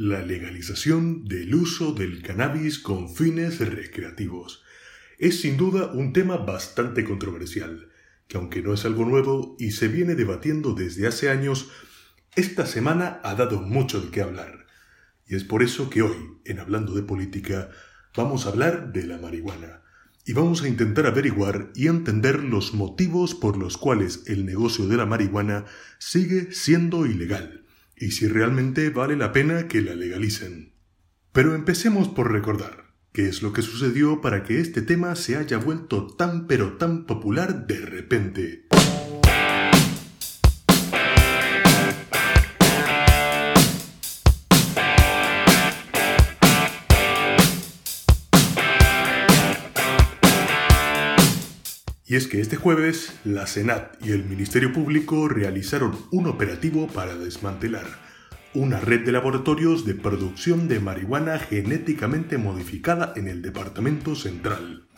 la 0.00 0.22
legalización 0.22 1.26
del 1.26 1.54
uso 1.54 1.92
del 1.92 2.22
cannabis 2.22 2.78
con 2.78 3.14
fines 3.14 3.58
recreativos. 3.60 4.64
Es 5.18 5.42
sin 5.42 5.58
duda 5.58 5.92
un 5.92 6.14
tema 6.14 6.38
bastante 6.38 7.04
controversial, 7.04 7.90
que 8.26 8.38
aunque 8.38 8.62
no 8.62 8.72
es 8.72 8.86
algo 8.86 9.04
nuevo 9.04 9.56
y 9.58 9.72
se 9.72 9.88
viene 9.88 10.14
debatiendo 10.14 10.72
desde 10.72 11.06
hace 11.06 11.28
años, 11.28 11.68
esta 12.34 12.64
semana 12.64 13.20
ha 13.22 13.34
dado 13.34 13.60
mucho 13.60 14.00
de 14.00 14.10
qué 14.10 14.22
hablar. 14.22 14.64
Y 15.26 15.34
es 15.34 15.44
por 15.44 15.62
eso 15.62 15.90
que 15.90 16.00
hoy, 16.00 16.38
en 16.46 16.60
Hablando 16.60 16.94
de 16.94 17.02
Política, 17.02 17.68
vamos 18.16 18.46
a 18.46 18.48
hablar 18.48 18.94
de 18.94 19.06
la 19.06 19.18
marihuana. 19.18 19.82
Y 20.24 20.32
vamos 20.32 20.62
a 20.62 20.68
intentar 20.68 21.04
averiguar 21.04 21.72
y 21.74 21.88
entender 21.88 22.42
los 22.42 22.72
motivos 22.72 23.34
por 23.34 23.58
los 23.58 23.76
cuales 23.76 24.22
el 24.28 24.46
negocio 24.46 24.86
de 24.88 24.96
la 24.96 25.04
marihuana 25.04 25.66
sigue 25.98 26.52
siendo 26.52 27.04
ilegal 27.04 27.59
y 28.00 28.12
si 28.12 28.26
realmente 28.26 28.88
vale 28.88 29.14
la 29.14 29.30
pena 29.30 29.68
que 29.68 29.82
la 29.82 29.94
legalicen. 29.94 30.72
Pero 31.32 31.54
empecemos 31.54 32.08
por 32.08 32.32
recordar 32.32 32.94
qué 33.12 33.28
es 33.28 33.42
lo 33.42 33.52
que 33.52 33.62
sucedió 33.62 34.22
para 34.22 34.42
que 34.42 34.58
este 34.58 34.82
tema 34.82 35.14
se 35.14 35.36
haya 35.36 35.58
vuelto 35.58 36.06
tan 36.06 36.46
pero 36.46 36.78
tan 36.78 37.04
popular 37.04 37.66
de 37.66 37.80
repente. 37.80 38.66
Y 52.10 52.16
es 52.16 52.26
que 52.26 52.40
este 52.40 52.56
jueves 52.56 53.12
la 53.22 53.46
Senat 53.46 54.04
y 54.04 54.10
el 54.10 54.24
Ministerio 54.24 54.72
Público 54.72 55.28
realizaron 55.28 55.96
un 56.10 56.26
operativo 56.26 56.88
para 56.88 57.14
desmantelar 57.14 57.86
una 58.52 58.80
red 58.80 59.04
de 59.04 59.12
laboratorios 59.12 59.84
de 59.86 59.94
producción 59.94 60.66
de 60.66 60.80
marihuana 60.80 61.38
genéticamente 61.38 62.36
modificada 62.36 63.12
en 63.14 63.28
el 63.28 63.42
Departamento 63.42 64.16
Central. 64.16 64.88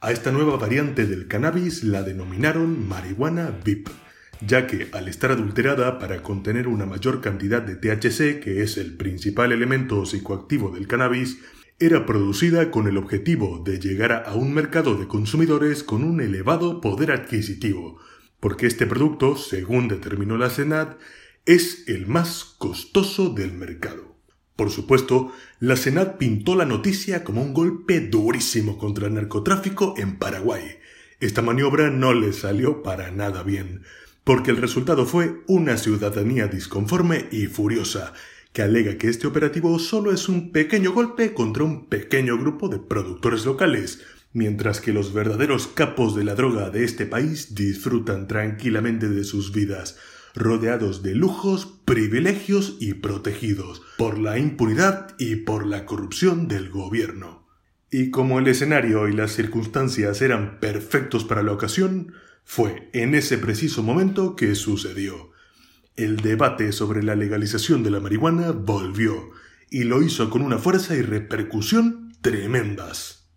A 0.00 0.12
esta 0.12 0.30
nueva 0.30 0.58
variante 0.58 1.08
del 1.08 1.26
cannabis 1.26 1.82
la 1.82 2.04
denominaron 2.04 2.86
marihuana 2.86 3.50
VIP, 3.64 3.88
ya 4.40 4.68
que 4.68 4.90
al 4.92 5.08
estar 5.08 5.32
adulterada 5.32 5.98
para 5.98 6.22
contener 6.22 6.68
una 6.68 6.86
mayor 6.86 7.20
cantidad 7.20 7.62
de 7.62 7.74
THC, 7.74 8.38
que 8.38 8.62
es 8.62 8.76
el 8.76 8.96
principal 8.96 9.50
elemento 9.50 10.06
psicoactivo 10.06 10.70
del 10.70 10.86
cannabis, 10.86 11.38
era 11.80 12.04
producida 12.04 12.70
con 12.70 12.86
el 12.86 12.98
objetivo 12.98 13.62
de 13.64 13.78
llegar 13.78 14.24
a 14.26 14.34
un 14.34 14.52
mercado 14.52 14.96
de 14.96 15.08
consumidores 15.08 15.82
con 15.82 16.04
un 16.04 16.20
elevado 16.20 16.82
poder 16.82 17.10
adquisitivo, 17.10 17.98
porque 18.38 18.66
este 18.66 18.86
producto, 18.86 19.34
según 19.36 19.88
determinó 19.88 20.36
la 20.36 20.50
Senat, 20.50 20.98
es 21.46 21.88
el 21.88 22.06
más 22.06 22.54
costoso 22.58 23.30
del 23.30 23.54
mercado. 23.54 24.14
Por 24.56 24.70
supuesto, 24.70 25.32
la 25.58 25.74
Senat 25.74 26.18
pintó 26.18 26.54
la 26.54 26.66
noticia 26.66 27.24
como 27.24 27.42
un 27.42 27.54
golpe 27.54 28.00
durísimo 28.00 28.76
contra 28.76 29.06
el 29.06 29.14
narcotráfico 29.14 29.94
en 29.96 30.18
Paraguay. 30.18 30.76
Esta 31.18 31.40
maniobra 31.40 31.88
no 31.88 32.12
le 32.12 32.34
salió 32.34 32.82
para 32.82 33.10
nada 33.10 33.42
bien, 33.42 33.84
porque 34.22 34.50
el 34.50 34.58
resultado 34.58 35.06
fue 35.06 35.40
una 35.46 35.78
ciudadanía 35.78 36.46
disconforme 36.46 37.26
y 37.32 37.46
furiosa, 37.46 38.12
que 38.52 38.62
alega 38.62 38.98
que 38.98 39.08
este 39.08 39.26
operativo 39.26 39.78
solo 39.78 40.12
es 40.12 40.28
un 40.28 40.50
pequeño 40.50 40.92
golpe 40.92 41.34
contra 41.34 41.64
un 41.64 41.86
pequeño 41.86 42.36
grupo 42.38 42.68
de 42.68 42.78
productores 42.78 43.44
locales, 43.44 44.02
mientras 44.32 44.80
que 44.80 44.92
los 44.92 45.12
verdaderos 45.12 45.66
capos 45.66 46.16
de 46.16 46.24
la 46.24 46.34
droga 46.34 46.70
de 46.70 46.84
este 46.84 47.06
país 47.06 47.54
disfrutan 47.54 48.26
tranquilamente 48.26 49.08
de 49.08 49.24
sus 49.24 49.52
vidas, 49.52 49.98
rodeados 50.34 51.02
de 51.02 51.14
lujos, 51.14 51.66
privilegios 51.84 52.76
y 52.80 52.94
protegidos 52.94 53.82
por 53.96 54.18
la 54.18 54.38
impunidad 54.38 55.14
y 55.18 55.36
por 55.36 55.66
la 55.66 55.86
corrupción 55.86 56.48
del 56.48 56.70
gobierno. 56.70 57.46
Y 57.90 58.10
como 58.10 58.38
el 58.38 58.46
escenario 58.46 59.08
y 59.08 59.12
las 59.12 59.32
circunstancias 59.32 60.22
eran 60.22 60.60
perfectos 60.60 61.24
para 61.24 61.42
la 61.42 61.52
ocasión, 61.52 62.14
fue 62.44 62.88
en 62.92 63.14
ese 63.14 63.38
preciso 63.38 63.82
momento 63.82 64.36
que 64.36 64.54
sucedió. 64.54 65.29
El 66.00 66.16
debate 66.16 66.72
sobre 66.72 67.02
la 67.02 67.14
legalización 67.14 67.82
de 67.82 67.90
la 67.90 68.00
marihuana 68.00 68.52
volvió, 68.52 69.32
y 69.68 69.84
lo 69.84 70.00
hizo 70.00 70.30
con 70.30 70.40
una 70.40 70.56
fuerza 70.56 70.96
y 70.96 71.02
repercusión 71.02 72.14
tremendas. 72.22 73.28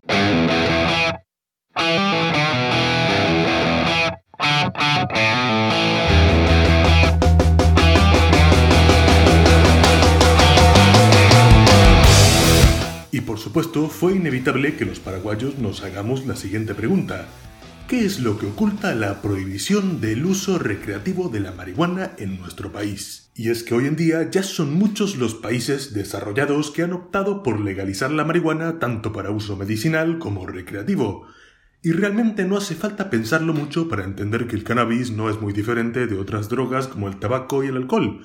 Y 13.12 13.20
por 13.20 13.38
supuesto 13.38 13.90
fue 13.90 14.16
inevitable 14.16 14.74
que 14.76 14.86
los 14.86 15.00
paraguayos 15.00 15.58
nos 15.58 15.82
hagamos 15.82 16.24
la 16.24 16.34
siguiente 16.34 16.74
pregunta. 16.74 17.28
¿Qué 17.88 18.06
es 18.06 18.20
lo 18.20 18.38
que 18.38 18.46
oculta 18.46 18.94
la 18.94 19.20
prohibición 19.20 20.00
del 20.00 20.24
uso 20.24 20.58
recreativo 20.58 21.28
de 21.28 21.40
la 21.40 21.52
marihuana 21.52 22.12
en 22.16 22.40
nuestro 22.40 22.72
país? 22.72 23.30
Y 23.34 23.50
es 23.50 23.62
que 23.62 23.74
hoy 23.74 23.86
en 23.86 23.94
día 23.94 24.30
ya 24.30 24.42
son 24.42 24.72
muchos 24.72 25.16
los 25.16 25.34
países 25.34 25.92
desarrollados 25.92 26.70
que 26.70 26.82
han 26.82 26.94
optado 26.94 27.42
por 27.42 27.60
legalizar 27.60 28.10
la 28.10 28.24
marihuana 28.24 28.78
tanto 28.78 29.12
para 29.12 29.30
uso 29.30 29.58
medicinal 29.58 30.18
como 30.18 30.46
recreativo. 30.46 31.26
Y 31.82 31.92
realmente 31.92 32.46
no 32.46 32.56
hace 32.56 32.74
falta 32.74 33.10
pensarlo 33.10 33.52
mucho 33.52 33.86
para 33.86 34.04
entender 34.04 34.46
que 34.46 34.56
el 34.56 34.64
cannabis 34.64 35.10
no 35.10 35.28
es 35.28 35.38
muy 35.38 35.52
diferente 35.52 36.06
de 36.06 36.16
otras 36.16 36.48
drogas 36.48 36.88
como 36.88 37.08
el 37.08 37.18
tabaco 37.18 37.64
y 37.64 37.66
el 37.66 37.76
alcohol, 37.76 38.22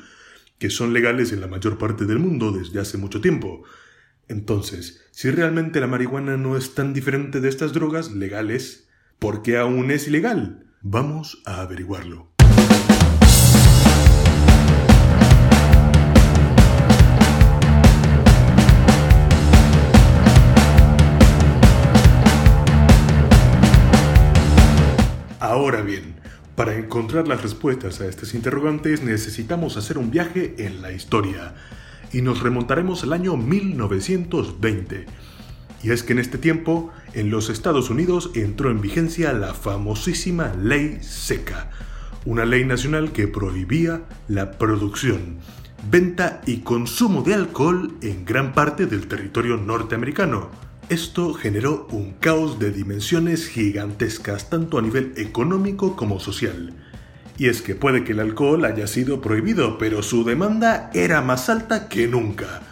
que 0.57 0.69
son 0.69 0.93
legales 0.93 1.33
en 1.33 1.41
la 1.41 1.47
mayor 1.47 1.77
parte 1.77 2.05
del 2.05 2.19
mundo 2.19 2.53
desde 2.53 2.79
hace 2.79 2.97
mucho 2.97 3.19
tiempo. 3.19 3.63
Entonces, 4.29 5.05
si 5.11 5.29
realmente 5.31 5.81
la 5.81 5.87
marihuana 5.87 6.37
no 6.37 6.55
es 6.55 6.75
tan 6.75 6.93
diferente 6.93 7.41
de 7.41 7.49
estas 7.49 7.73
drogas 7.73 8.13
legales, 8.13 8.88
¿Por 9.19 9.41
qué 9.41 9.57
aún 9.57 9.91
es 9.91 10.07
ilegal? 10.07 10.65
Vamos 10.81 11.41
a 11.45 11.59
averiguarlo. 11.59 12.29
Ahora 25.41 25.81
bien, 25.81 26.15
para 26.55 26.77
encontrar 26.77 27.27
las 27.27 27.41
respuestas 27.41 27.99
a 27.99 28.07
estas 28.07 28.33
interrogantes 28.33 29.03
necesitamos 29.03 29.75
hacer 29.75 29.97
un 29.97 30.11
viaje 30.11 30.55
en 30.59 30.81
la 30.81 30.93
historia 30.93 31.55
y 32.13 32.21
nos 32.21 32.41
remontaremos 32.41 33.03
al 33.03 33.11
año 33.11 33.35
1920 33.35 35.07
y 35.81 35.91
es 35.91 36.03
que 36.03 36.13
en 36.13 36.19
este 36.19 36.37
tiempo, 36.37 36.91
en 37.13 37.29
los 37.29 37.49
Estados 37.49 37.89
Unidos 37.89 38.31
entró 38.35 38.69
en 38.69 38.81
vigencia 38.81 39.31
la 39.33 39.53
famosísima 39.53 40.53
Ley 40.61 40.99
Seca, 41.01 41.71
una 42.25 42.45
ley 42.45 42.65
nacional 42.65 43.11
que 43.11 43.27
prohibía 43.27 44.01
la 44.27 44.51
producción, 44.51 45.37
venta 45.89 46.41
y 46.45 46.57
consumo 46.57 47.21
de 47.21 47.33
alcohol 47.33 47.93
en 48.01 48.25
gran 48.25 48.53
parte 48.53 48.87
del 48.87 49.07
territorio 49.07 49.55
norteamericano. 49.55 50.49
Esto 50.89 51.33
generó 51.33 51.87
un 51.91 52.13
caos 52.13 52.59
de 52.59 52.71
dimensiones 52.71 53.47
gigantescas 53.47 54.49
tanto 54.49 54.79
a 54.79 54.81
nivel 54.81 55.13
económico 55.15 55.95
como 55.95 56.19
social. 56.19 56.73
Y 57.37 57.47
es 57.47 57.61
que 57.61 57.73
puede 57.73 58.03
que 58.03 58.11
el 58.11 58.19
alcohol 58.19 58.65
haya 58.65 58.85
sido 58.85 59.21
prohibido, 59.21 59.77
pero 59.77 60.03
su 60.03 60.25
demanda 60.25 60.89
era 60.93 61.21
más 61.21 61.47
alta 61.47 61.87
que 61.87 62.07
nunca 62.07 62.63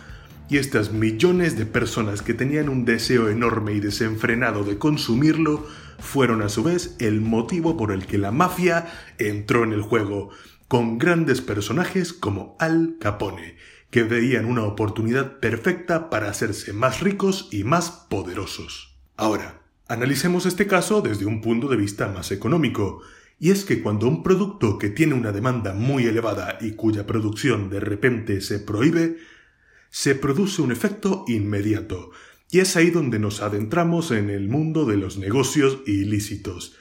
y 0.49 0.57
estas 0.57 0.91
millones 0.91 1.57
de 1.57 1.65
personas 1.65 2.21
que 2.21 2.33
tenían 2.33 2.69
un 2.69 2.85
deseo 2.85 3.29
enorme 3.29 3.73
y 3.73 3.79
desenfrenado 3.79 4.63
de 4.63 4.77
consumirlo 4.77 5.65
fueron 5.99 6.41
a 6.41 6.49
su 6.49 6.63
vez 6.63 6.95
el 6.99 7.21
motivo 7.21 7.75
por 7.75 7.91
el 7.91 8.05
que 8.05 8.17
la 8.17 8.31
mafia 8.31 8.87
entró 9.17 9.63
en 9.63 9.73
el 9.73 9.81
juego, 9.81 10.29
con 10.67 10.97
grandes 10.97 11.41
personajes 11.41 12.13
como 12.13 12.55
Al 12.59 12.97
Capone, 12.99 13.55
que 13.89 14.03
veían 14.03 14.45
una 14.45 14.63
oportunidad 14.63 15.39
perfecta 15.39 16.09
para 16.09 16.29
hacerse 16.29 16.73
más 16.73 17.01
ricos 17.01 17.49
y 17.51 17.63
más 17.63 17.89
poderosos. 18.09 18.97
Ahora, 19.15 19.61
analicemos 19.87 20.45
este 20.45 20.67
caso 20.67 21.01
desde 21.01 21.25
un 21.25 21.41
punto 21.41 21.67
de 21.67 21.77
vista 21.77 22.07
más 22.09 22.31
económico, 22.31 23.01
y 23.39 23.51
es 23.51 23.65
que 23.65 23.81
cuando 23.81 24.07
un 24.07 24.23
producto 24.23 24.77
que 24.77 24.89
tiene 24.89 25.13
una 25.13 25.31
demanda 25.31 25.73
muy 25.73 26.05
elevada 26.05 26.57
y 26.59 26.71
cuya 26.71 27.05
producción 27.05 27.69
de 27.69 27.79
repente 27.79 28.41
se 28.41 28.59
prohíbe, 28.59 29.17
se 29.89 30.15
produce 30.15 30.61
un 30.61 30.71
efecto 30.71 31.25
inmediato, 31.27 32.11
y 32.49 32.59
es 32.59 32.75
ahí 32.75 32.91
donde 32.91 33.19
nos 33.19 33.41
adentramos 33.41 34.11
en 34.11 34.29
el 34.29 34.47
mundo 34.47 34.85
de 34.85 34.97
los 34.97 35.17
negocios 35.17 35.79
ilícitos. 35.85 36.77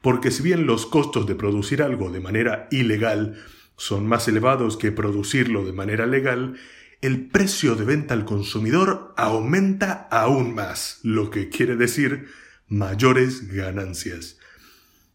Porque 0.00 0.30
si 0.30 0.42
bien 0.42 0.66
los 0.66 0.86
costos 0.86 1.26
de 1.26 1.34
producir 1.34 1.82
algo 1.82 2.10
de 2.10 2.20
manera 2.20 2.68
ilegal 2.70 3.36
son 3.76 4.06
más 4.06 4.28
elevados 4.28 4.76
que 4.76 4.92
producirlo 4.92 5.64
de 5.64 5.72
manera 5.72 6.06
legal, 6.06 6.56
el 7.00 7.26
precio 7.26 7.74
de 7.74 7.84
venta 7.84 8.14
al 8.14 8.24
consumidor 8.24 9.12
aumenta 9.16 10.08
aún 10.10 10.54
más, 10.54 11.00
lo 11.02 11.30
que 11.30 11.48
quiere 11.48 11.76
decir 11.76 12.26
mayores 12.68 13.52
ganancias. 13.52 14.38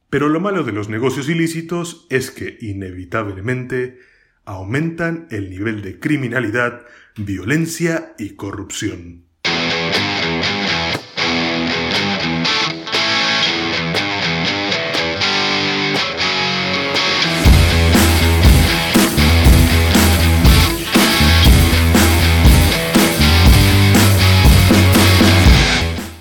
Pero 0.10 0.30
lo 0.30 0.40
malo 0.40 0.64
de 0.64 0.72
los 0.72 0.90
negocios 0.90 1.28
ilícitos 1.28 2.08
es 2.10 2.32
que 2.32 2.58
inevitablemente 2.62 4.00
aumentan 4.46 5.28
el 5.32 5.50
nivel 5.50 5.82
de 5.82 6.00
criminalidad, 6.00 6.82
violencia 7.16 8.14
y 8.18 8.32
corrupción. 8.32 9.26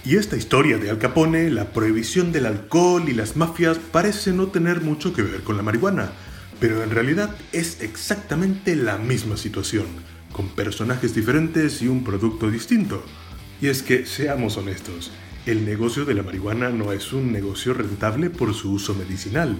Y 0.04 0.16
esta 0.16 0.36
historia 0.36 0.76
de 0.76 0.90
Al 0.90 0.98
Capone, 0.98 1.50
la 1.50 1.72
prohibición 1.72 2.32
del 2.32 2.44
alcohol 2.44 3.08
y 3.08 3.14
las 3.14 3.34
mafias 3.34 3.78
parece 3.78 4.32
no 4.32 4.48
tener 4.48 4.82
mucho 4.82 5.14
que 5.14 5.22
ver 5.22 5.40
con 5.40 5.56
la 5.56 5.62
marihuana, 5.62 6.12
pero 6.62 6.84
en 6.84 6.90
realidad 6.90 7.34
es 7.50 7.80
exactamente 7.80 8.76
la 8.76 8.96
misma 8.96 9.36
situación, 9.36 9.86
con 10.32 10.48
personajes 10.50 11.12
diferentes 11.12 11.82
y 11.82 11.88
un 11.88 12.04
producto 12.04 12.52
distinto. 12.52 13.04
Y 13.60 13.66
es 13.66 13.82
que, 13.82 14.06
seamos 14.06 14.56
honestos, 14.58 15.10
el 15.44 15.64
negocio 15.64 16.04
de 16.04 16.14
la 16.14 16.22
marihuana 16.22 16.70
no 16.70 16.92
es 16.92 17.12
un 17.12 17.32
negocio 17.32 17.74
rentable 17.74 18.30
por 18.30 18.54
su 18.54 18.70
uso 18.70 18.94
medicinal, 18.94 19.56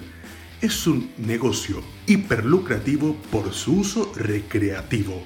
es 0.60 0.86
un 0.86 1.10
negocio 1.18 1.82
hiperlucrativo 2.06 3.16
por 3.32 3.52
su 3.52 3.78
uso 3.80 4.12
recreativo. 4.14 5.24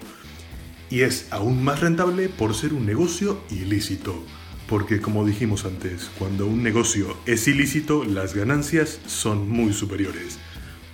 Y 0.88 1.02
es 1.02 1.26
aún 1.30 1.62
más 1.62 1.80
rentable 1.80 2.30
por 2.30 2.54
ser 2.54 2.72
un 2.72 2.86
negocio 2.86 3.42
ilícito 3.50 4.24
porque 4.68 5.00
como 5.00 5.24
dijimos 5.24 5.64
antes, 5.64 6.10
cuando 6.18 6.46
un 6.46 6.62
negocio 6.62 7.16
es 7.24 7.46
ilícito, 7.46 8.04
las 8.04 8.34
ganancias 8.34 8.98
son 9.06 9.48
muy 9.48 9.72
superiores. 9.72 10.40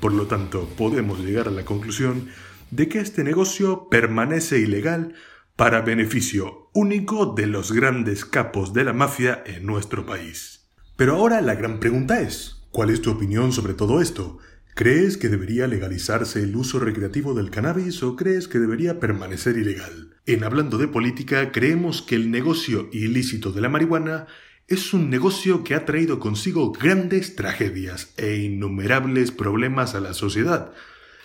Por 0.02 0.14
lo 0.14 0.26
tanto, 0.26 0.68
podemos 0.76 1.20
llegar 1.20 1.46
a 1.46 1.52
la 1.52 1.64
conclusión 1.64 2.26
de 2.72 2.88
que 2.88 2.98
este 2.98 3.22
negocio 3.22 3.86
permanece 3.88 4.58
ilegal 4.58 5.14
para 5.54 5.82
beneficio 5.82 6.70
único 6.74 7.34
de 7.36 7.46
los 7.46 7.70
grandes 7.70 8.24
capos 8.24 8.72
de 8.72 8.82
la 8.82 8.92
mafia 8.92 9.44
en 9.46 9.64
nuestro 9.64 10.04
país. 10.04 10.66
Pero 10.96 11.14
ahora 11.14 11.40
la 11.40 11.54
gran 11.54 11.78
pregunta 11.78 12.20
es, 12.20 12.64
¿cuál 12.72 12.90
es 12.90 13.00
tu 13.00 13.12
opinión 13.12 13.52
sobre 13.52 13.74
todo 13.74 14.02
esto? 14.02 14.38
¿Crees 14.74 15.16
que 15.16 15.28
debería 15.28 15.68
legalizarse 15.68 16.42
el 16.42 16.56
uso 16.56 16.80
recreativo 16.80 17.32
del 17.32 17.50
cannabis 17.50 18.02
o 18.02 18.16
crees 18.16 18.48
que 18.48 18.58
debería 18.58 18.98
permanecer 18.98 19.56
ilegal? 19.56 20.16
En 20.26 20.42
Hablando 20.42 20.78
de 20.78 20.88
Política 20.88 21.52
creemos 21.52 22.02
que 22.02 22.16
el 22.16 22.32
negocio 22.32 22.88
ilícito 22.90 23.52
de 23.52 23.60
la 23.60 23.68
marihuana 23.68 24.26
es 24.68 24.94
un 24.94 25.10
negocio 25.10 25.64
que 25.64 25.74
ha 25.74 25.84
traído 25.84 26.18
consigo 26.18 26.72
grandes 26.72 27.36
tragedias 27.36 28.14
e 28.16 28.36
innumerables 28.36 29.30
problemas 29.30 29.94
a 29.94 30.00
la 30.00 30.14
sociedad. 30.14 30.72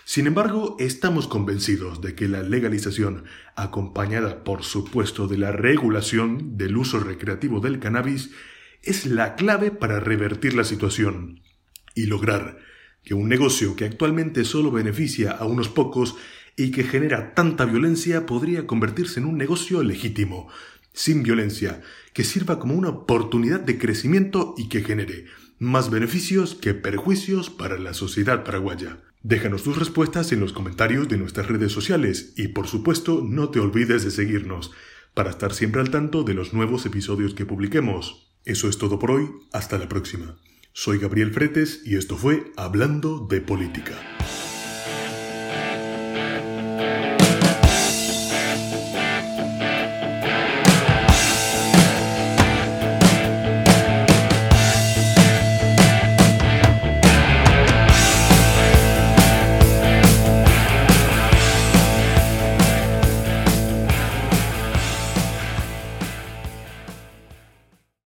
Sin 0.05 0.27
embargo, 0.27 0.75
estamos 0.79 1.27
convencidos 1.27 2.01
de 2.01 2.15
que 2.15 2.27
la 2.27 2.41
legalización, 2.41 3.25
acompañada 3.55 4.43
por 4.43 4.63
supuesto 4.63 5.27
de 5.27 5.37
la 5.37 5.51
regulación 5.51 6.57
del 6.57 6.77
uso 6.77 6.99
recreativo 6.99 7.59
del 7.59 7.79
cannabis, 7.79 8.31
es 8.83 9.05
la 9.05 9.35
clave 9.35 9.71
para 9.71 9.99
revertir 9.99 10.53
la 10.53 10.63
situación 10.63 11.41
y 11.93 12.05
lograr 12.05 12.59
que 13.03 13.13
un 13.13 13.29
negocio 13.29 13.75
que 13.75 13.85
actualmente 13.85 14.45
solo 14.45 14.71
beneficia 14.71 15.31
a 15.31 15.45
unos 15.45 15.69
pocos 15.69 16.15
y 16.55 16.71
que 16.71 16.83
genera 16.83 17.33
tanta 17.35 17.65
violencia 17.65 18.25
podría 18.25 18.65
convertirse 18.65 19.19
en 19.19 19.25
un 19.25 19.37
negocio 19.37 19.83
legítimo, 19.83 20.49
sin 20.97 21.21
violencia, 21.21 21.81
que 22.13 22.23
sirva 22.23 22.57
como 22.57 22.73
una 22.73 22.89
oportunidad 22.89 23.59
de 23.59 23.77
crecimiento 23.77 24.55
y 24.57 24.67
que 24.67 24.81
genere 24.81 25.25
más 25.59 25.91
beneficios 25.91 26.55
que 26.55 26.73
perjuicios 26.73 27.49
para 27.51 27.77
la 27.77 27.93
sociedad 27.93 28.43
paraguaya. 28.43 29.03
Déjanos 29.21 29.63
tus 29.63 29.77
respuestas 29.77 30.31
en 30.31 30.39
los 30.39 30.53
comentarios 30.53 31.07
de 31.07 31.17
nuestras 31.17 31.47
redes 31.47 31.71
sociales 31.71 32.33
y 32.35 32.49
por 32.49 32.67
supuesto 32.67 33.23
no 33.23 33.49
te 33.49 33.59
olvides 33.59 34.03
de 34.03 34.11
seguirnos 34.11 34.71
para 35.13 35.29
estar 35.29 35.53
siempre 35.53 35.81
al 35.81 35.91
tanto 35.91 36.23
de 36.23 36.33
los 36.33 36.53
nuevos 36.53 36.85
episodios 36.85 37.35
que 37.35 37.45
publiquemos. 37.45 38.31
Eso 38.45 38.67
es 38.67 38.77
todo 38.77 38.97
por 38.97 39.11
hoy, 39.11 39.29
hasta 39.53 39.77
la 39.77 39.87
próxima. 39.87 40.37
Soy 40.73 40.97
Gabriel 40.97 41.31
Fretes 41.31 41.81
y 41.85 41.95
esto 41.95 42.17
fue 42.17 42.51
Hablando 42.55 43.27
de 43.29 43.41
Política. 43.41 43.93